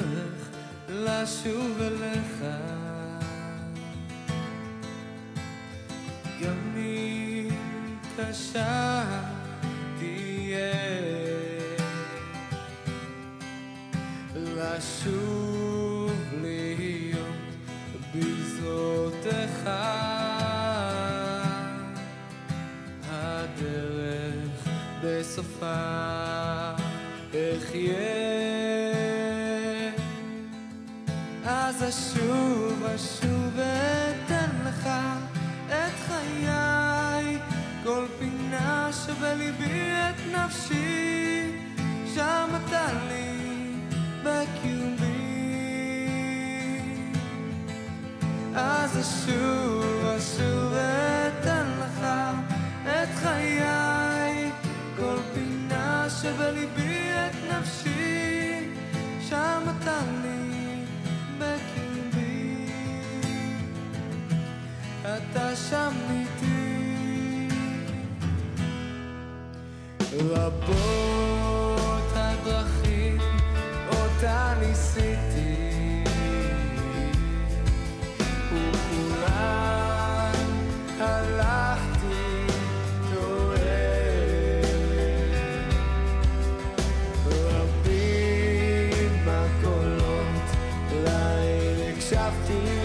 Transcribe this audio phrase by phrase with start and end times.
[0.00, 0.48] הדרך
[0.88, 2.44] לשוב אליך.
[6.42, 7.48] גם אם
[8.16, 8.89] קשה
[92.50, 92.79] dear.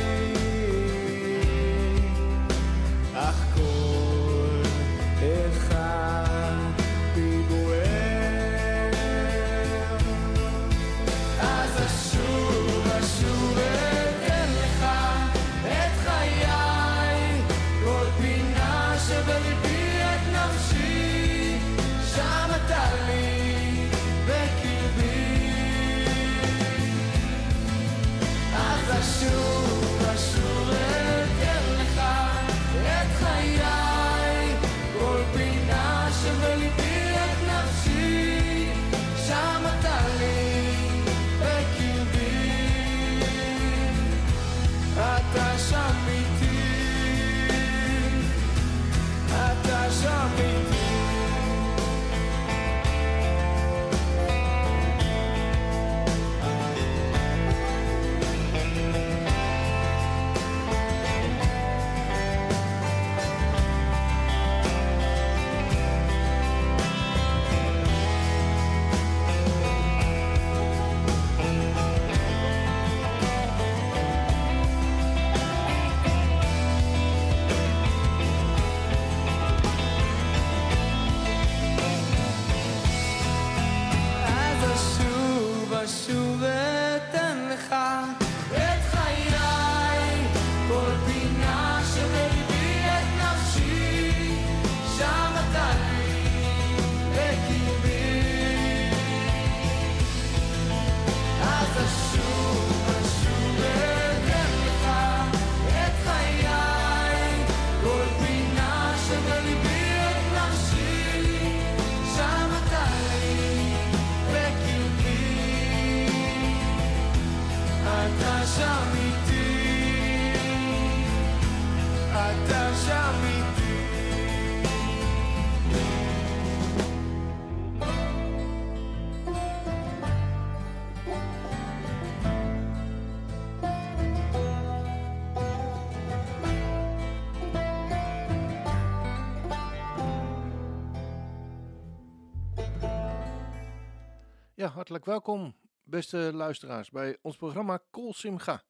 [144.73, 148.63] Hartelijk welkom, beste luisteraars, bij ons programma Kol Simcha.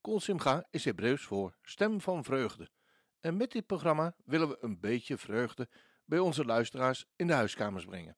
[0.00, 2.70] Kol Simcha is Hebreeuws voor stem van vreugde.
[3.20, 5.68] En met dit programma willen we een beetje vreugde
[6.04, 8.16] bij onze luisteraars in de huiskamers brengen.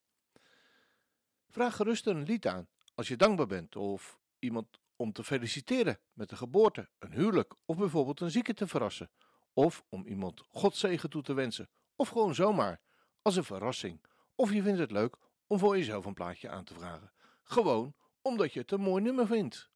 [1.49, 6.31] Vraag gerust een lied aan als je dankbaar bent of iemand om te feliciteren met
[6.31, 9.11] een geboorte, een huwelijk of bijvoorbeeld een zieke te verrassen.
[9.53, 11.69] Of om iemand Godzegen toe te wensen.
[11.97, 12.81] Of gewoon zomaar
[13.23, 14.05] als een verrassing.
[14.35, 15.17] Of je vindt het leuk
[15.47, 17.14] om voor jezelf een plaatje aan te vragen.
[17.44, 19.70] Gewoon omdat je het een mooi nummer vindt.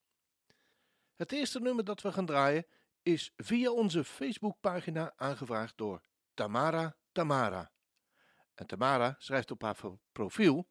[1.17, 2.67] Het eerste nummer dat we gaan draaien
[3.03, 6.03] is via onze Facebookpagina aangevraagd door
[6.35, 7.73] Tamara Tamara.
[8.55, 9.77] En Tamara schrijft op haar
[10.13, 10.69] profiel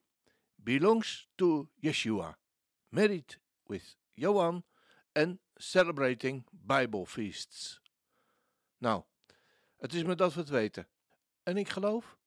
[0.55, 2.37] Belongs to Yeshua,
[2.87, 4.63] married with Johan
[5.11, 7.81] and celebrating Bible feasts.
[8.77, 9.03] Nou,
[9.77, 10.87] het is me dat we het weten.
[11.43, 12.17] En ik geloof,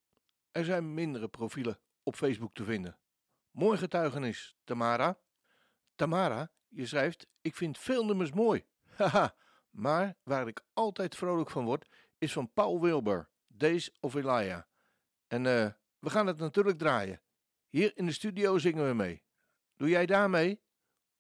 [0.51, 3.00] er zijn mindere profielen op Facebook te vinden.
[3.51, 5.19] Mooi getuigenis, Tamara.
[5.95, 8.67] Tamara, je schrijft: Ik vind veel nummers mooi.
[8.97, 9.37] Haha,
[9.71, 11.89] maar waar ik altijd vrolijk van word,
[12.19, 14.63] is van Paul Wilbur, Days of Elijah.
[15.27, 17.23] En eh, we gaan het natuurlijk draaien.
[17.69, 19.25] Hier in de studio zingen we mee.
[19.77, 20.63] Doe jij daarmee?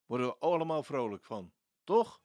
[0.06, 1.52] Worden we allemaal vrolijk van,
[1.84, 2.22] toch?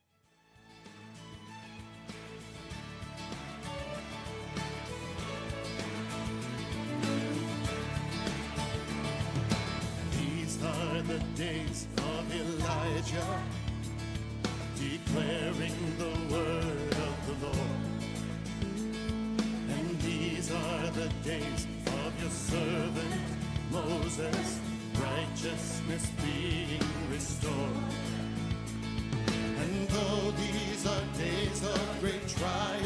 [11.15, 13.41] the days of Elijah,
[14.75, 17.83] declaring the word of the Lord.
[19.69, 23.21] And these are the days of your servant
[23.71, 24.59] Moses,
[24.99, 27.93] righteousness being restored.
[29.61, 32.84] And though these are days of great trial,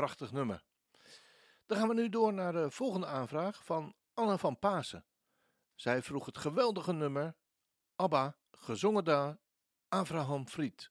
[0.00, 0.64] prachtig nummer.
[1.66, 5.04] Dan gaan we nu door naar de volgende aanvraag van Anne van Pasen.
[5.74, 7.36] Zij vroeg het geweldige nummer
[7.96, 9.38] Abba, gezongen daar
[9.88, 10.90] Abraham Fried.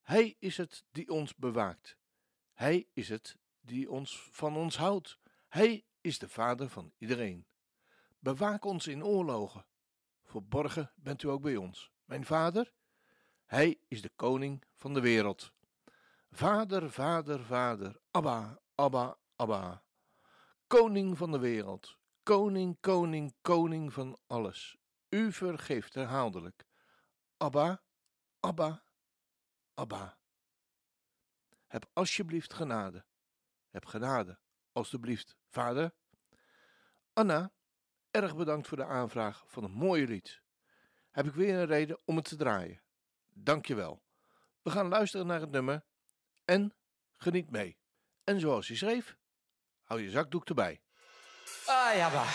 [0.00, 1.96] Hij is het die ons bewaakt.
[2.52, 5.18] Hij is het die ons van ons houdt.
[5.48, 7.46] Hij is de vader van iedereen.
[8.18, 9.66] Bewaak ons in oorlogen.
[10.24, 11.92] Verborgen bent u ook bij ons.
[12.04, 12.72] Mijn vader,
[13.46, 15.52] hij is de koning van de wereld.
[16.34, 19.84] Vader, vader, vader, Abba, Abba, Abba.
[20.66, 24.76] Koning van de wereld, koning, koning, koning van alles.
[25.08, 26.66] U vergeeft herhaaldelijk.
[27.36, 27.82] Abba,
[28.40, 28.84] Abba,
[29.74, 30.18] Abba.
[31.66, 33.04] Heb alsjeblieft genade.
[33.70, 34.38] Heb genade,
[34.72, 35.94] alsjeblieft, vader.
[37.12, 37.52] Anna,
[38.10, 40.42] erg bedankt voor de aanvraag van een mooie lied.
[41.10, 42.82] Heb ik weer een reden om het te draaien.
[43.28, 44.02] Dank je wel.
[44.62, 45.90] We gaan luisteren naar het nummer
[46.45, 46.73] en
[47.17, 47.77] geniet mee.
[48.23, 49.17] En zoals hij schreef,
[49.83, 50.81] hou je zakdoek erbij.
[51.65, 52.27] Ah, ja, bah.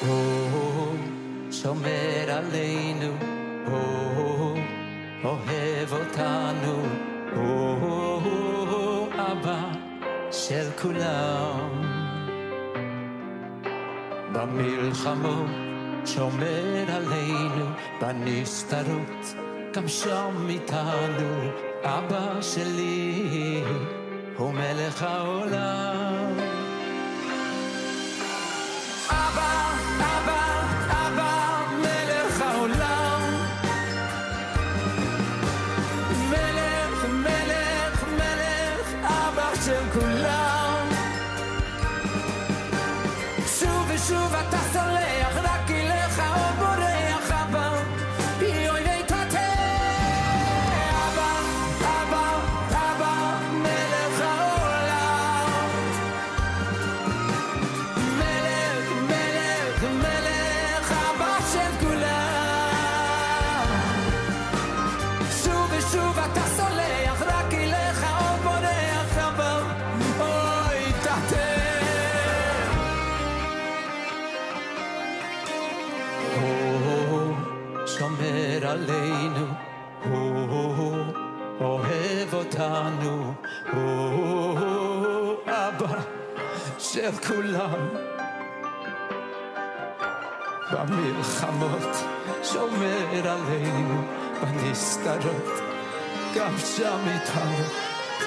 [0.00, 0.96] הוא
[1.52, 3.12] שומר עלינו,
[3.66, 4.58] הוא
[5.24, 6.76] אוהב אותנו,
[7.34, 9.72] הוא אבא
[10.30, 12.00] של כולם.
[14.32, 15.63] במלחמות
[16.05, 17.65] שומר עלינו,
[18.01, 19.35] בנסתרות
[19.73, 21.49] גם שם איתנו,
[21.83, 23.63] אבא שלי
[24.37, 26.33] הוא מלך העולם.
[29.09, 30.44] אבא, אבא,
[87.05, 87.87] של כולם.
[90.71, 91.95] במלחמות
[92.43, 94.01] שומר עלינו,
[94.41, 95.51] בנסתרות
[96.35, 97.65] גם שם איתנו,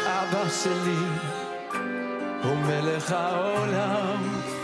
[0.06, 1.06] אבא שלי
[2.42, 4.57] הוא מלך העולם.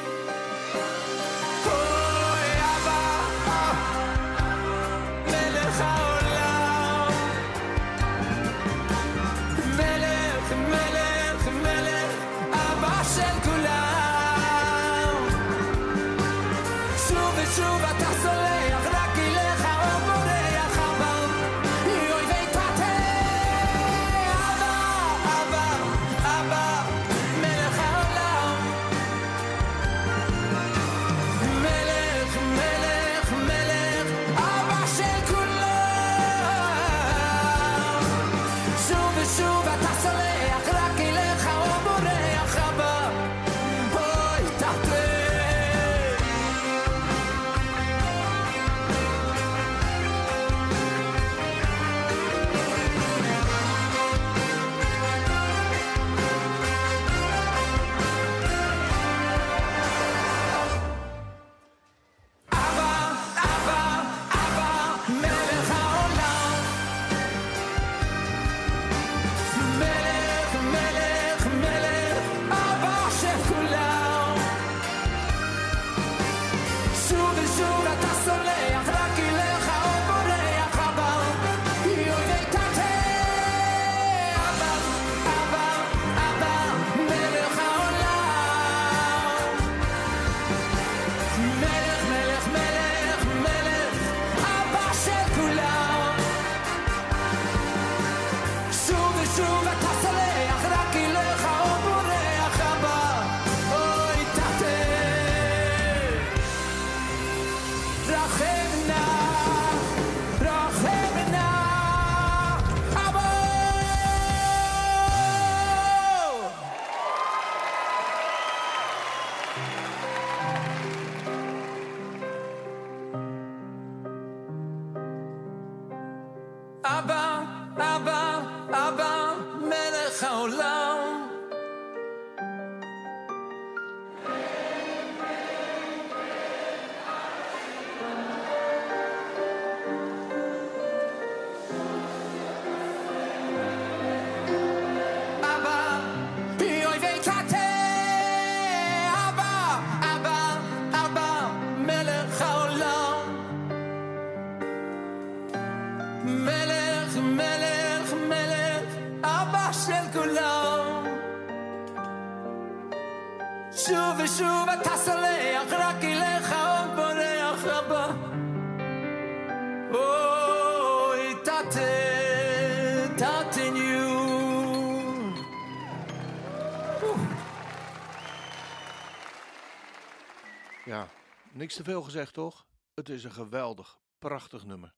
[181.64, 182.66] Niks te veel gezegd toch?
[182.94, 184.94] Het is een geweldig, prachtig nummer.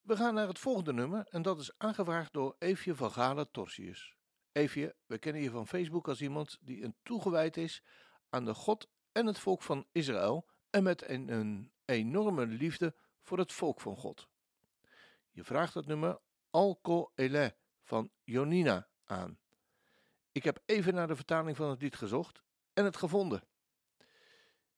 [0.00, 4.16] We gaan naar het volgende nummer en dat is aangevraagd door Eefje van Galen Torsius.
[4.52, 7.82] Eefje, we kennen je van Facebook als iemand die een toegewijd is
[8.28, 13.52] aan de God en het volk van Israël en met een, enorme liefde voor het
[13.52, 14.28] volk van God.
[15.30, 16.20] Je vraagt het nummer
[16.50, 19.38] Alko Ele van Jonina aan.
[20.32, 23.42] Ik heb even naar de vertaling van het lied gezocht en het gevonden.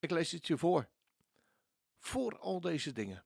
[0.05, 0.89] Ik lees het je voor.
[1.99, 3.25] Voor al deze dingen.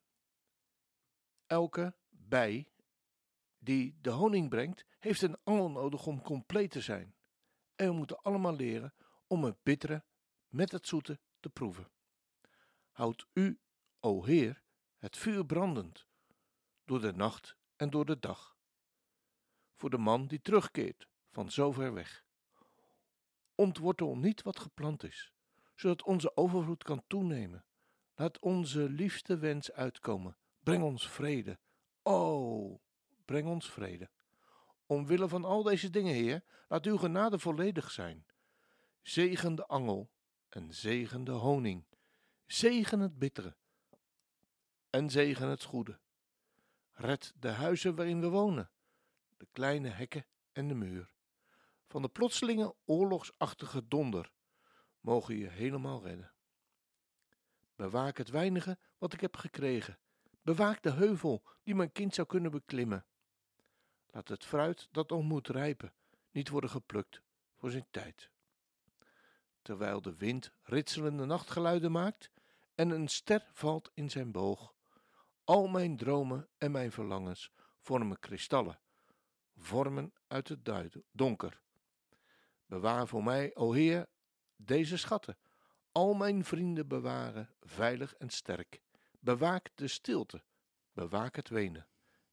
[1.47, 2.68] Elke bij
[3.58, 7.14] die de honing brengt, heeft een angel nodig om compleet te zijn.
[7.75, 8.94] En we moeten allemaal leren
[9.26, 10.04] om het bittere
[10.49, 11.90] met het zoete te proeven.
[12.90, 13.61] Houd u,
[14.00, 14.62] o Heer,
[14.97, 16.06] het vuur brandend,
[16.85, 18.58] door de nacht en door de dag.
[19.76, 22.25] Voor de man die terugkeert van zo ver weg.
[23.54, 25.33] Ontwortel niet wat geplant is,
[25.81, 27.64] zodat onze overvloed kan toenemen.
[28.14, 30.37] Laat onze liefste wens uitkomen.
[30.62, 31.59] Breng ons vrede.
[32.03, 32.81] O,
[33.25, 34.11] breng ons vrede.
[34.87, 38.27] Omwille van al deze dingen, Heer, laat uw genade volledig zijn.
[39.03, 40.11] Zegen de angel
[40.49, 41.87] en zegen de honing.
[42.47, 43.57] Zegen het bittere
[44.91, 45.99] en zegen het goede.
[46.93, 48.71] Red de huizen waarin we wonen,
[49.37, 51.14] de kleine hekken en de muur.
[51.87, 54.33] Van de plotselinge oorlogsachtige donder
[55.00, 56.32] mogen je helemaal redden.
[57.76, 59.98] Bewaak het weinige wat ik heb gekregen.
[60.42, 63.06] Bewaak de heuvel die mijn kind zou kunnen beklimmen.
[64.06, 65.92] Laat het fruit dat nog moet rijpen
[66.30, 67.22] niet worden geplukt
[67.56, 68.30] voor zijn tijd.
[69.62, 72.30] Terwijl de wind ritselende nachtgeluiden maakt
[72.74, 74.74] en een ster valt in zijn boog.
[75.44, 78.80] Al mijn dromen en mijn verlangens vormen kristallen,
[79.56, 81.61] vormen uit het donker.
[82.66, 84.08] Bewaar voor mij, o Heer,
[84.59, 85.37] deze schatten,
[85.92, 88.81] al mijn vrienden bewaren, veilig en sterk.
[89.21, 90.42] Bewaak de stilte,
[90.92, 91.87] bewaak het wenen.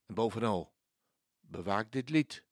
[0.05, 0.73] En bovenal,
[1.39, 2.43] bewaak dit lied.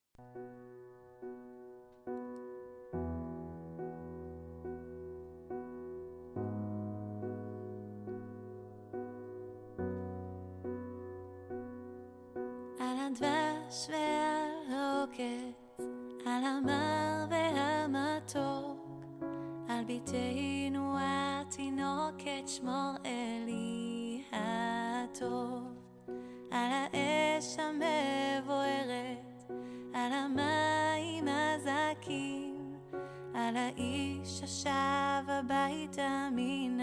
[12.78, 13.10] À la
[16.26, 17.13] à la main.
[19.86, 25.62] בתנו התינוקת שמור אלי הטוב,
[26.50, 29.52] על האש המבוערת,
[29.94, 32.76] על המים הזכים,
[33.34, 36.80] על האיש השב הביתה מן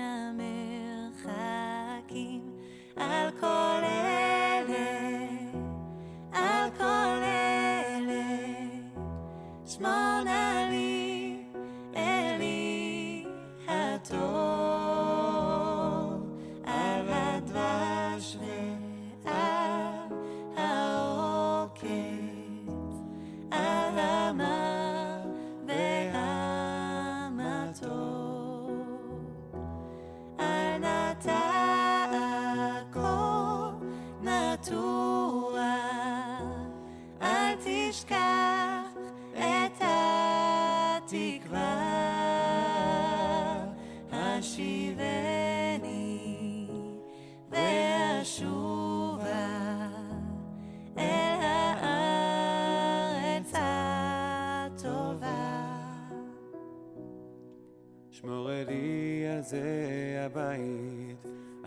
[1.17, 2.51] המרחקים,
[2.95, 4.31] על כל אלה
[6.33, 8.23] על כל אלה,
[9.65, 10.21] שמור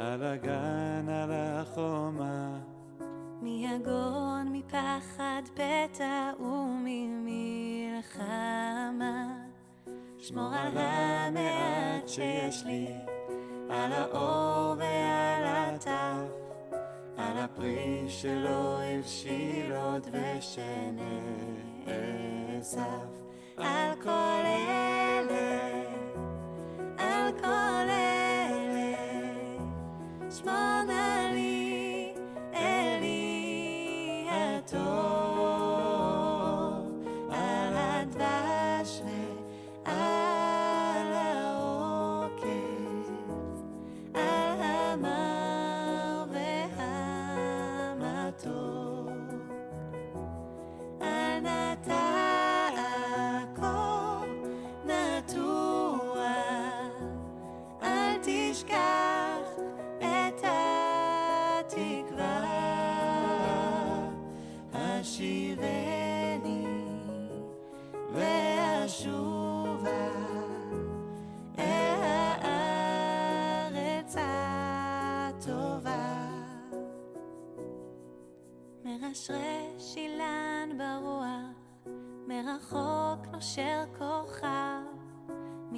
[0.05, 2.59] על הגן, על החומה.
[3.43, 7.25] מיגון, מפחד, פתע וממלחמה.
[10.19, 12.87] שמור על המעט שיש לי,
[13.71, 16.33] על האור ועל הטף,
[17.17, 21.05] על הפרי שלא הבשיל עוד ושנאסף.
[23.57, 24.34] על כל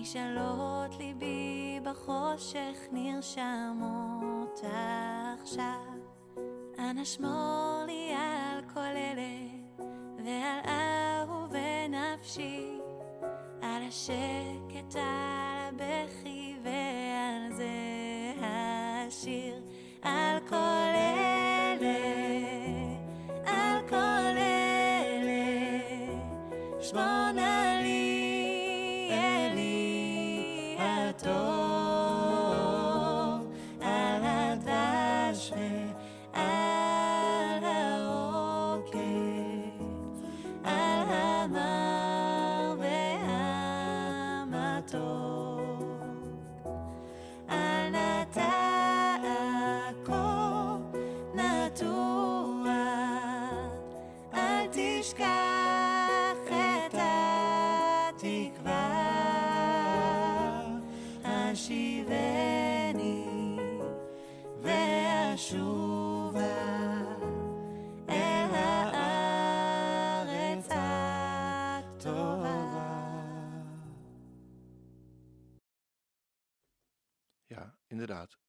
[0.06, 4.60] נשאלות ליבי בחושך נרשמות
[5.42, 5.96] עכשיו.
[6.78, 7.75] אנשמות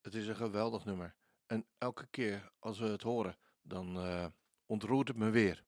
[0.08, 1.14] Het is een geweldig nummer.
[1.46, 4.26] En elke keer als we het horen, dan eh,
[4.66, 5.64] ontroert het me weer.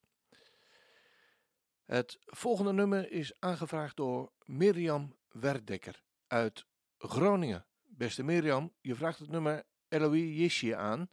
[1.84, 6.66] Het volgende nummer is aangevraagd door Mirjam Werdekker uit
[6.98, 7.66] Groningen.
[7.82, 11.10] Beste Mirjam, je vraagt het nummer Eloï Yishye aan.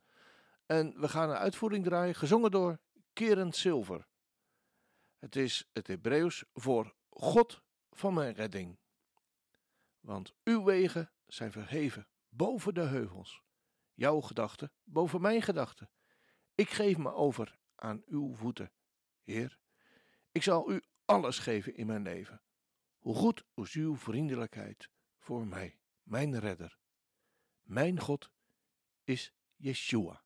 [0.66, 2.80] En we gaan een uitvoering draaien, gezongen door
[3.14, 4.08] Keren Silver.
[5.20, 7.62] Het is het Hebreeuws voor God
[7.92, 8.80] van mijn redding.
[10.00, 12.08] Want uw wegen zijn verheven
[12.38, 13.44] boven de heuvels.
[13.94, 15.90] Jouw gedachten boven mijn gedachten.
[16.56, 18.72] Ik geef me over aan uw voeten,
[19.24, 19.60] Heer.
[20.32, 22.42] Ik zal u alles geven in mijn leven.
[22.98, 26.80] Hoe goed is uw vriendelijkheid voor mij, mijn redder.
[27.62, 28.32] Mijn God
[29.04, 30.24] is Yeshua.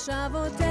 [0.00, 0.69] מחשבותיך מעל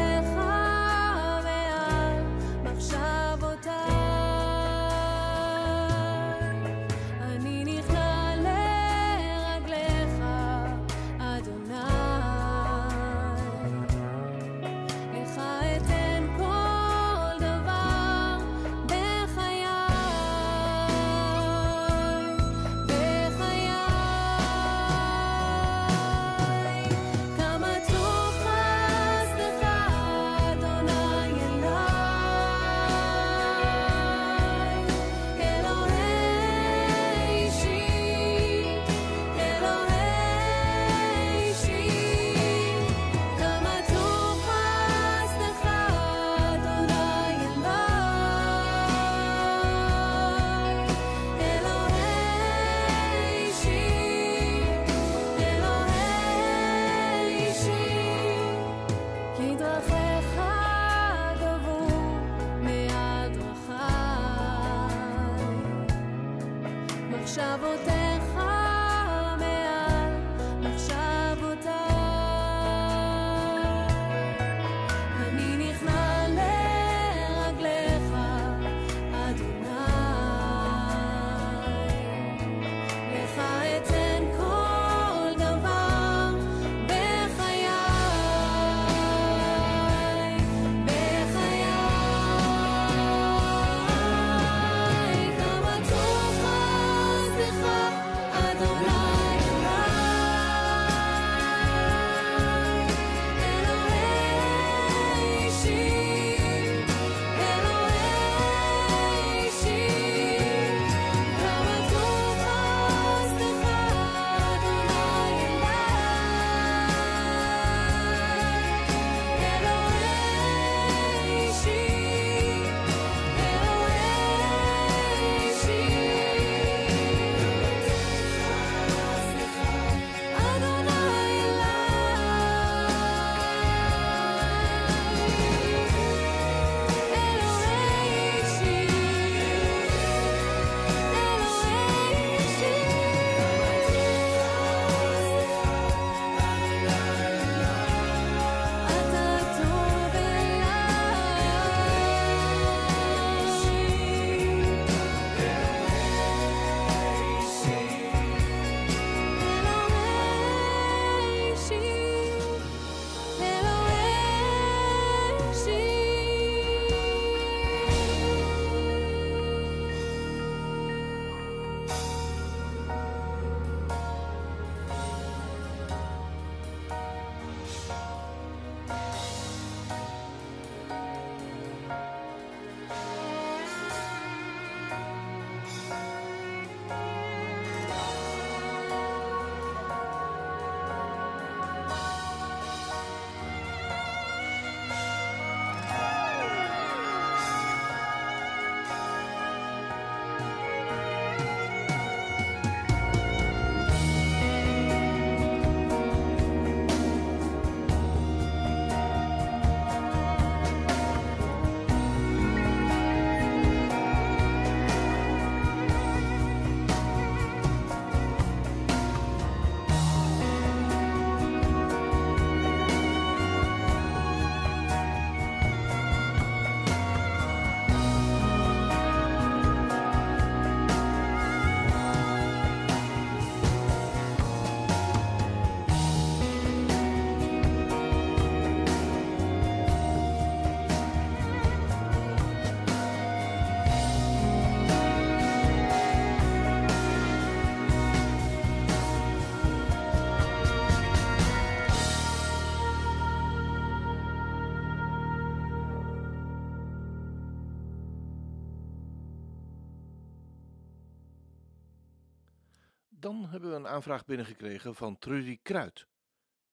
[263.80, 266.06] een aanvraag binnengekregen van Trudy Kruid.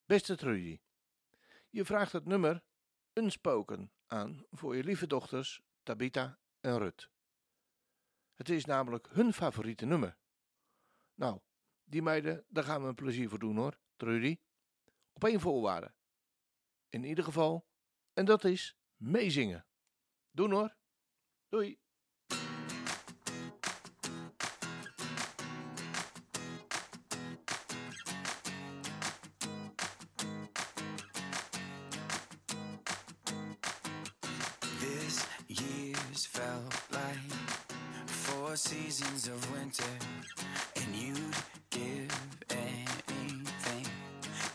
[0.05, 0.79] Beste Trudy,
[1.69, 2.63] je vraagt het nummer
[3.13, 7.09] Unspoken aan voor je lieve dochters Tabita en Rut.
[8.33, 10.17] Het is namelijk hun favoriete nummer.
[11.13, 11.39] Nou,
[11.83, 14.37] die meiden, daar gaan we een plezier voor doen hoor, Trudy.
[15.13, 15.93] Op één voorwaarde.
[16.89, 17.67] In ieder geval,
[18.13, 19.65] en dat is meezingen.
[20.31, 20.75] Doen hoor.
[21.49, 21.79] Doei.
[38.67, 39.93] Seasons of winter,
[40.75, 41.35] and you'd
[41.69, 42.11] give
[42.49, 43.87] anything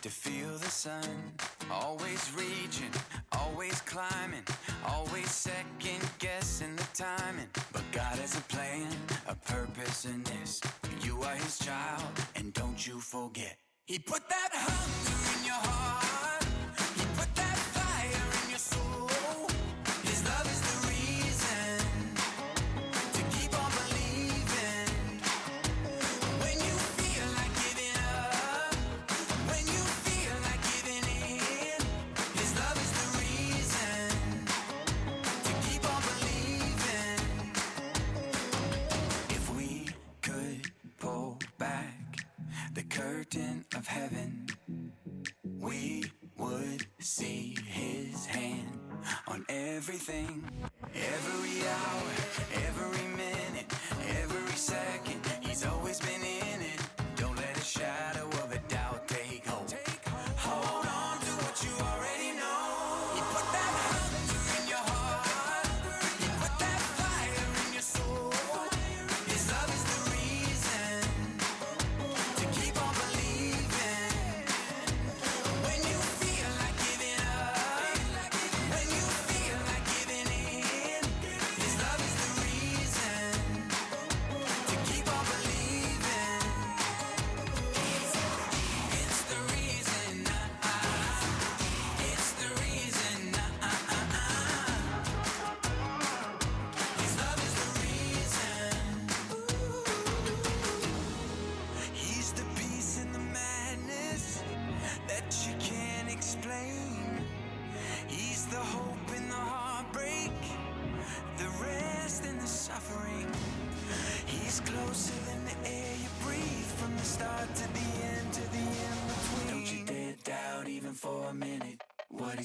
[0.02, 1.32] to feel the sun.
[1.70, 2.92] Always reaching,
[3.32, 4.44] always climbing,
[4.86, 7.48] always second guessing the timing.
[7.72, 8.88] But God has a plan,
[9.28, 10.60] a purpose in this.
[11.00, 12.02] You are His child,
[12.36, 13.56] and don't you forget.
[13.86, 16.21] He put that hunger in your heart.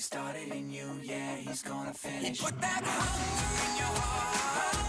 [0.08, 2.42] Started in you, yeah, he's gonna finish.
[2.42, 4.87] Put that hunger in your heart.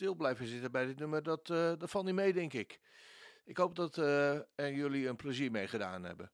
[0.00, 2.80] Stil blijven zitten bij dit nummer, dat, dat valt niet mee, denk ik.
[3.44, 6.30] Ik hoop dat eh, er jullie een plezier mee gedaan hebben.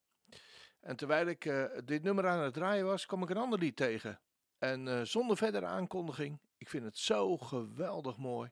[0.81, 3.77] En terwijl ik eh, dit nummer aan het draaien was, kwam ik een ander lied
[3.77, 4.21] tegen.
[4.59, 8.51] En zonder verdere aankondiging, ik vind het zo geweldig mooi.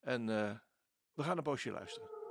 [0.00, 0.26] En
[1.14, 2.21] we gaan een poosje luisteren.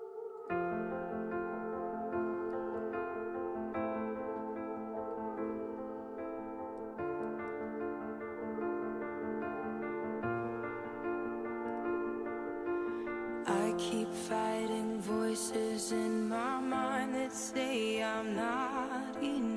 [13.89, 19.50] Keep fighting voices in my mind that say I'm not enough.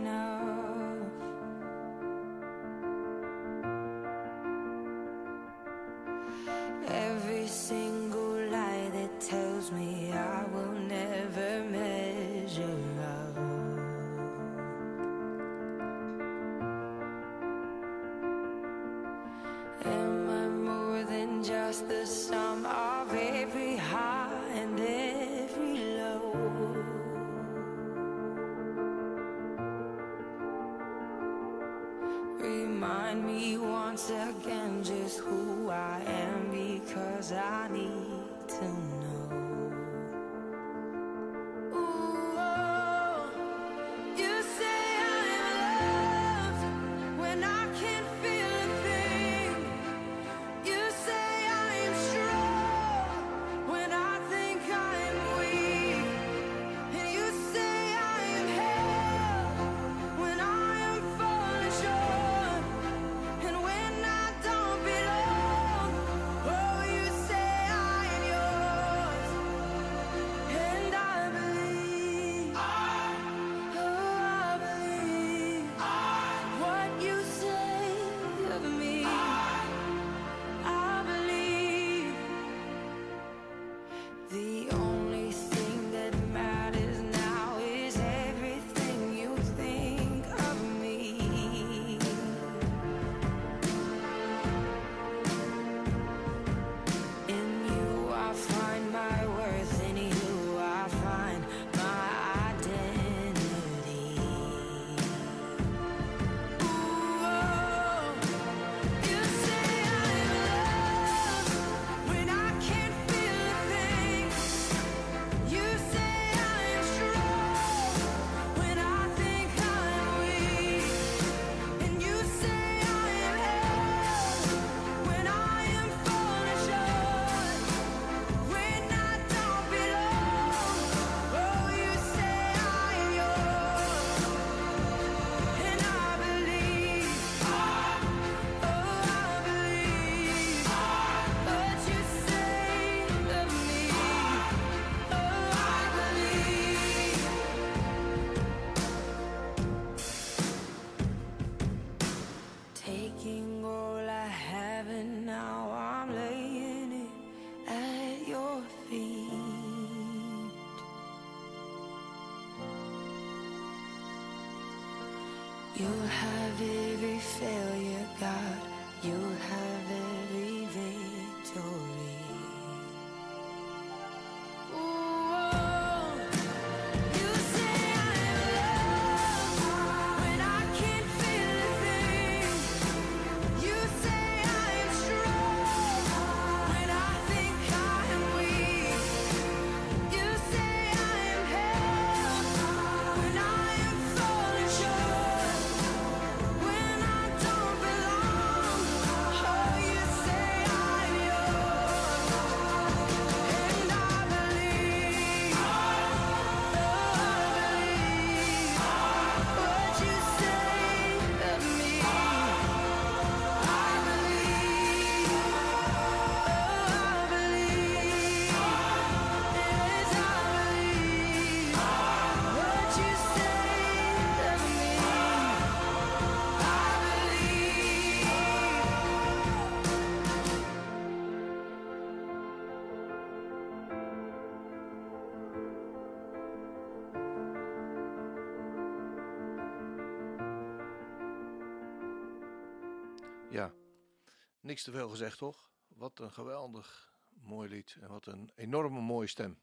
[244.64, 245.70] Niks te veel gezegd toch?
[245.88, 249.60] Wat een geweldig mooi lied en wat een enorme mooie stem.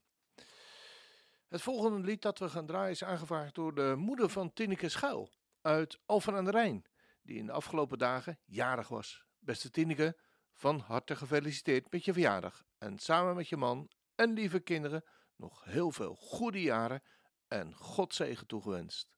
[1.48, 5.30] Het volgende lied dat we gaan draaien is aangevraagd door de moeder van Tineke Schuil
[5.62, 6.86] uit Alphen aan de Rijn,
[7.22, 9.26] die in de afgelopen dagen jarig was.
[9.40, 10.18] Beste Tineke,
[10.54, 15.04] van harte gefeliciteerd met je verjaardag en samen met je man en lieve kinderen
[15.36, 17.04] nog heel veel goede jaren
[17.48, 19.10] en Godzegen toegewenst.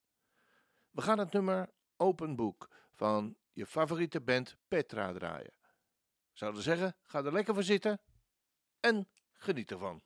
[0.92, 5.54] We gaan het nummer Open Book van je favoriete band Petra draaien.
[6.34, 8.02] Zouden zeggen, ga er lekker voor zitten
[8.80, 10.02] en geniet ervan.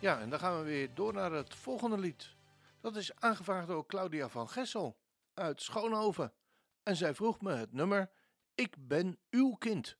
[0.00, 2.36] Ja, en dan gaan we weer door naar het volgende lied.
[2.80, 4.98] Dat is aangevraagd door Claudia van Gessel
[5.34, 6.32] uit Schoonhoven.
[6.82, 8.10] En zij vroeg me het nummer
[8.54, 9.98] Ik ben uw kind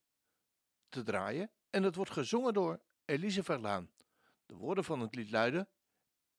[0.89, 1.51] te draaien.
[1.71, 3.91] En het wordt gezongen door Elise Verlaan.
[4.47, 5.69] De woorden van het lied luiden: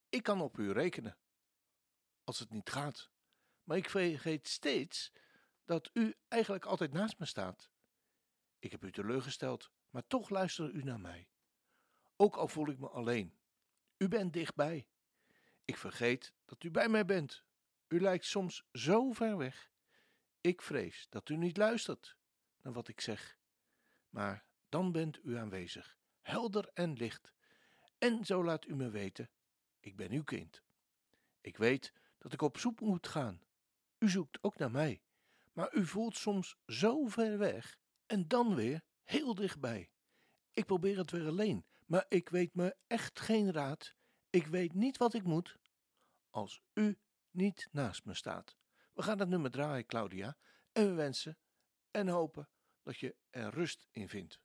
[0.09, 1.17] Ik kan op u rekenen.
[2.23, 3.09] Als het niet gaat.
[3.63, 5.11] Maar ik vergeet steeds
[5.65, 7.69] dat u eigenlijk altijd naast me staat.
[8.59, 11.29] Ik heb u teleurgesteld, maar toch luisterde u naar mij.
[12.15, 13.38] Ook al voel ik me alleen.
[13.99, 14.87] U bent dichtbij.
[15.65, 17.43] Ik vergeet dat u bij mij bent.
[17.87, 19.71] U lijkt soms zo ver weg.
[20.41, 22.17] Ik vrees dat u niet luistert
[22.61, 23.37] naar wat ik zeg.
[24.09, 27.33] Maar dan bent u aanwezig, helder en licht.
[27.97, 29.29] En zo laat u me weten:
[29.79, 30.63] ik ben uw kind.
[31.41, 33.41] Ik weet dat ik op zoek moet gaan.
[33.97, 35.01] U zoekt ook naar mij.
[35.53, 39.89] Maar u voelt soms zo ver weg en dan weer heel dichtbij.
[40.53, 43.95] Ik probeer het weer alleen, maar ik weet me echt geen raad.
[44.29, 45.57] Ik weet niet wat ik moet
[46.29, 46.99] als u
[47.31, 48.57] niet naast me staat.
[48.93, 50.37] We gaan het nummer draaien, Claudia,
[50.71, 51.37] en we wensen
[51.91, 52.49] en hopen
[52.83, 54.39] dat je er rust in vindt.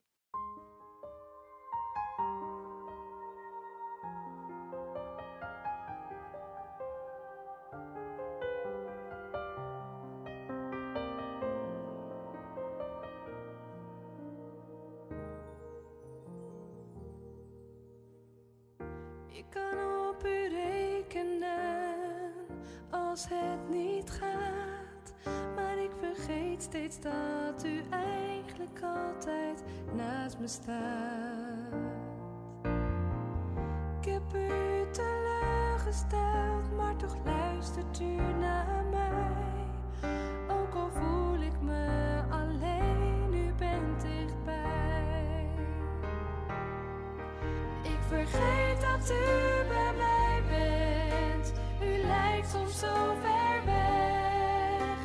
[52.81, 54.99] Zo ver weg.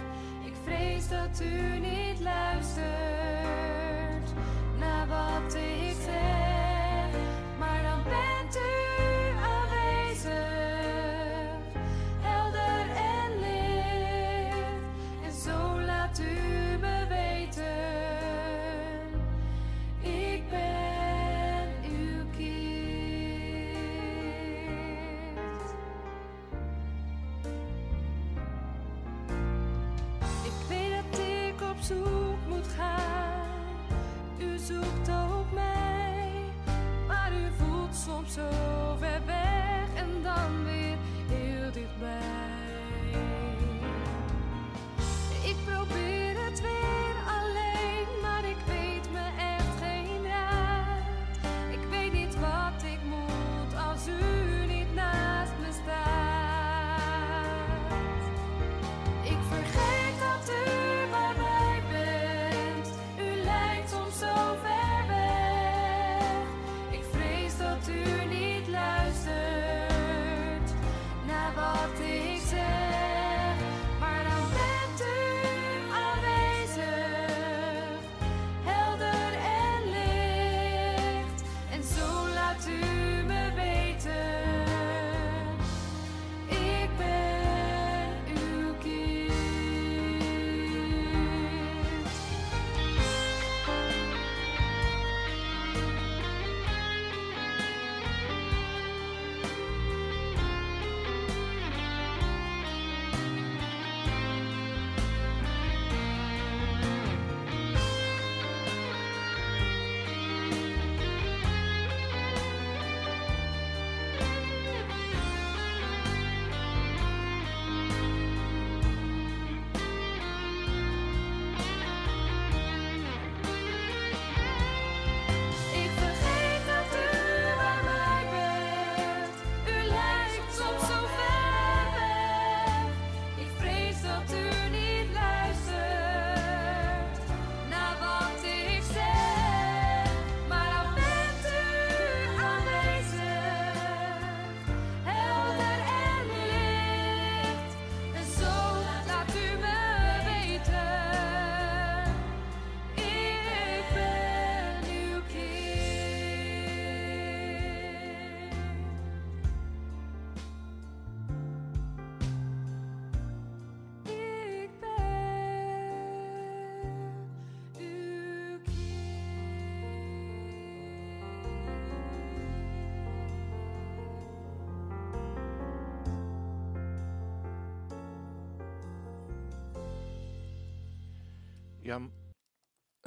[0.45, 1.68] Ik vrees dat u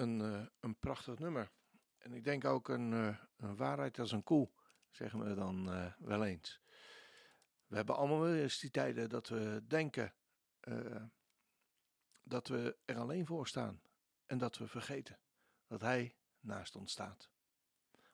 [0.03, 1.51] een, eh, een prachtig nummer.
[1.99, 4.51] En ik denk ook een, eh, een waarheid als een koe,
[4.91, 6.61] zeggen we dan eh, wel eens.
[7.67, 10.15] We hebben allemaal wel eens die tijden dat we denken
[12.23, 13.83] dat we er alleen voor staan.
[14.27, 15.19] En dat we vergeten
[15.67, 17.31] dat Hij naast ons staat.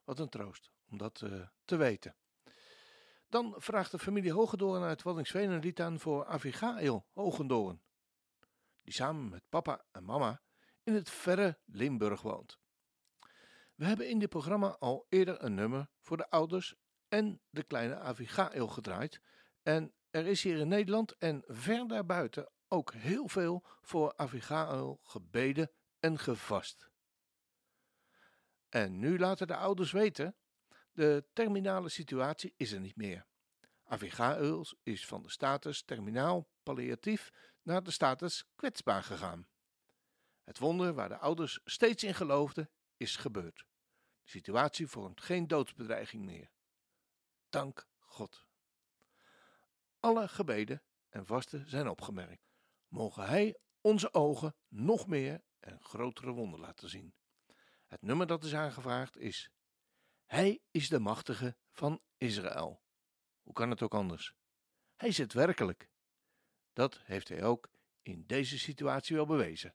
[0.05, 1.15] Wat een troost om dat
[1.65, 2.17] te weten.
[3.29, 7.83] Dan vraagt de familie Hogendoorn uit Waddinxveen een lied aan voor Avigail Hogendoorn.
[8.83, 10.43] Die samen met papa en mama
[10.89, 12.59] in het verre Limburg woont.
[13.75, 16.75] We hebben in dit programma al eerder een nummer voor de ouders
[17.09, 19.21] en de kleine Avigail gedraaid.
[19.63, 25.71] En er is hier in Nederland en ver daarbuiten ook heel veel voor Avigail gebeden
[26.01, 26.91] en gevast.
[28.69, 30.37] En nu laten de ouders weten,
[30.93, 33.27] de terminale situatie is er niet meer.
[33.85, 37.31] Avigail is van de status terminaal palliatief
[37.63, 39.49] naar de status kwetsbaar gegaan.
[40.49, 43.67] Het wonder waar de ouders steeds in geloofden, is gebeurd.
[44.23, 46.51] De situatie vormt geen doodsbedreiging meer.
[47.49, 48.47] Dank God.
[50.01, 52.49] Alle gebeden en vasten zijn opgemerkt.
[52.87, 57.15] Mogen Hij onze ogen nog meer en grotere wonder laten zien.
[57.87, 59.51] Het nummer dat is aangevraagd is
[60.25, 62.83] Hij is de machtige van Israël.
[63.43, 64.35] Hoe kan het ook anders?
[64.97, 65.91] Hij het werkelijk.
[66.73, 67.71] Dat heeft hij ook
[68.03, 69.75] in deze situatie wel bewezen.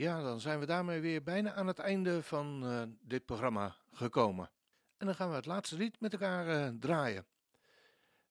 [0.00, 4.50] Ja, dan zijn we daarmee weer bijna aan het einde van eh, dit programma gekomen.
[4.96, 7.26] En dan gaan we het laatste lied met elkaar eh, draaien.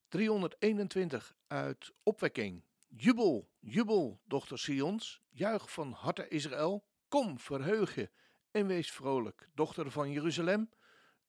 [0.08, 2.64] 321 uit Opwekking.
[2.88, 5.20] Jubel, jubel, dochter Sions.
[5.28, 6.84] Juich van harte Israël.
[7.08, 8.10] Kom, verheug je
[8.50, 10.70] en wees vrolijk, dochter van Jeruzalem.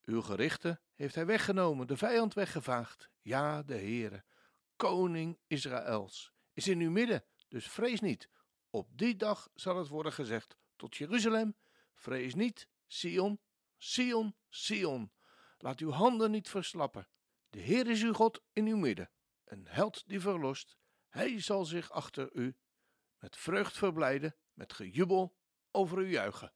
[0.03, 3.09] Uw gerichten heeft hij weggenomen, de vijand weggevaagd.
[3.21, 4.23] Ja, de Heere,
[4.75, 8.29] koning Israëls, is in uw midden, dus vrees niet.
[8.73, 11.55] Op die dag zal het worden gezegd tot Jeruzalem:
[11.93, 13.39] Vrees niet, Sion,
[13.77, 15.11] Sion, Sion.
[15.57, 17.07] Laat uw handen niet verslappen.
[17.49, 19.11] De Heer is uw God in uw midden,
[19.45, 20.77] een held die verlost.
[21.09, 22.55] Hij zal zich achter u
[23.17, 25.35] met vreugd verblijden, met gejubel
[25.71, 26.53] over u juichen.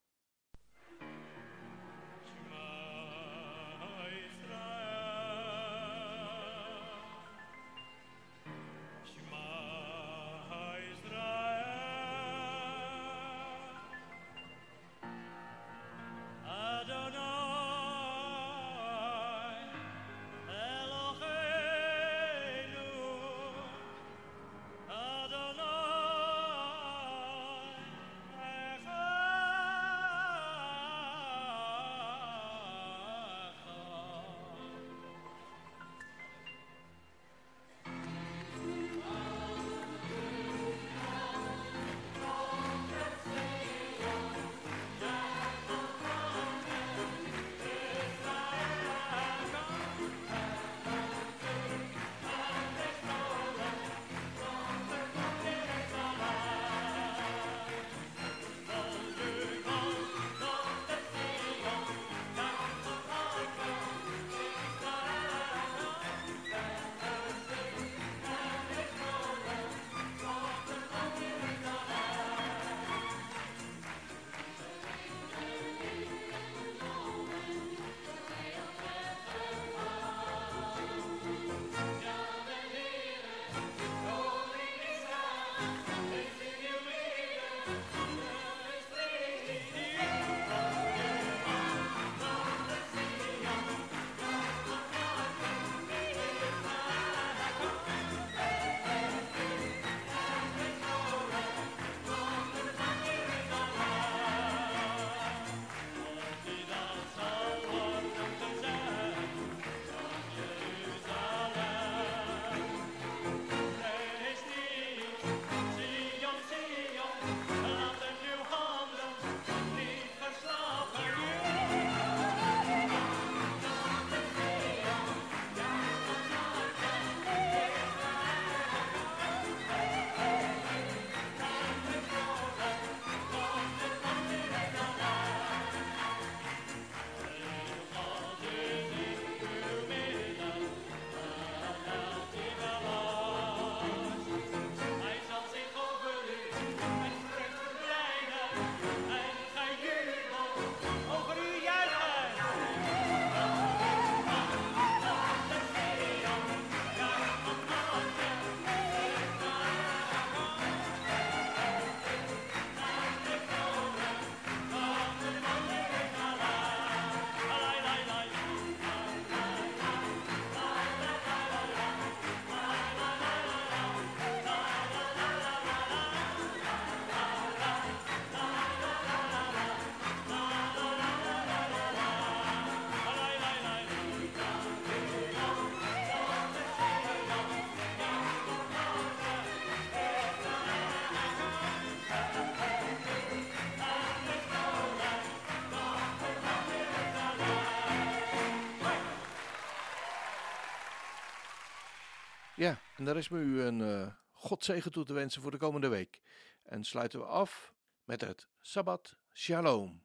[202.96, 206.22] En daar is me u een eh godzegen toe te wensen voor de komende week.
[206.64, 207.74] En sluiten we af
[208.04, 210.05] met het Sabbat Shalom.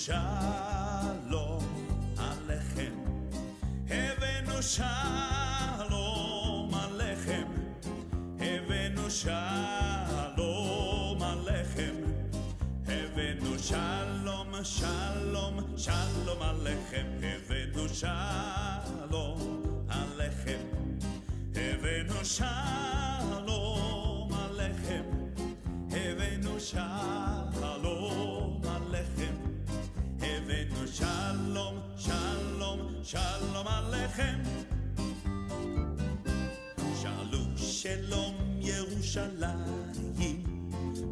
[0.00, 1.64] shalom
[2.16, 2.96] alechem.
[3.86, 6.00] Hevenu shalom
[6.84, 7.50] alechem.
[8.38, 10.40] Hevenu shalom
[11.32, 11.98] alechem.
[12.88, 17.08] Hevenu shalom, shalom, shalom alechem.
[17.20, 18.39] Hevenu shalom.
[34.09, 34.39] שלום עליכם.
[37.01, 40.43] שאלו שלום ירושלים,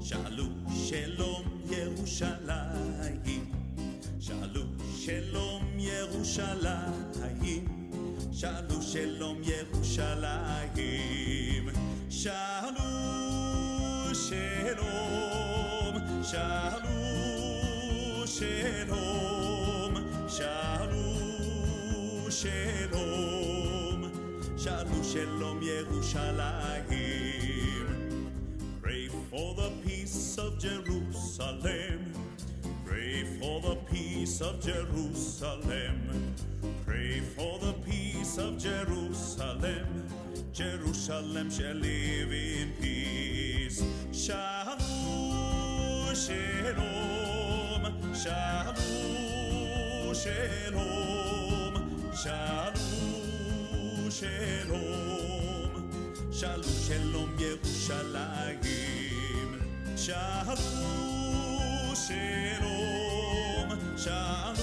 [0.01, 0.45] שאלו
[0.87, 3.45] שלום ירושלים,
[4.19, 4.61] שאלו
[4.97, 7.65] שלום ירושלים,
[8.31, 10.73] שאלו שלום ירושלים,
[12.09, 12.83] שאלו
[14.13, 16.97] שלום, שאלו
[18.27, 19.93] שלום,
[20.27, 20.76] שאלו
[22.37, 24.03] שלום,
[24.57, 26.83] שאלו שלום ירושלים.
[28.81, 31.99] Pray for the peace of Jerusalem.
[32.85, 35.97] Pray for the peace of Jerusalem.
[36.85, 39.87] Pray for the peace of Jerusalem.
[40.53, 43.79] Jerusalem shall live in peace.
[44.11, 44.77] Shalom,
[46.25, 47.83] shalom,
[48.13, 48.75] shalom,
[50.13, 51.36] shalom,
[52.18, 55.72] Shalom, shalom,
[56.32, 58.58] shalom, shalom, Yerushalayim.
[59.96, 60.58] Shalom,
[61.94, 64.56] shalom, shalom,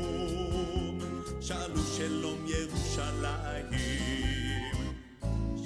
[1.42, 4.33] shalom, shalom, Yerushalayim.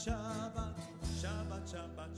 [0.00, 0.72] Shabbat,
[1.20, 2.08] Shabbat, Shabbat,